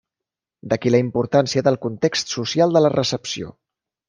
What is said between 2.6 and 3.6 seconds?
de la recepció.